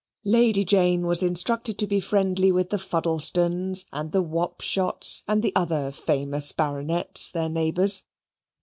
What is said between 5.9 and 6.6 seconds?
famous